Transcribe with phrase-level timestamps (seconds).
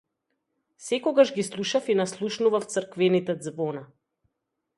[0.85, 3.85] Секогаш ги слушав и наслушував црквените ѕвона.